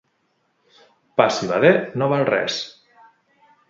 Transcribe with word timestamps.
Pa 1.21 1.29
civader 1.37 1.71
no 2.03 2.11
val 2.17 2.29
res. 2.35 2.61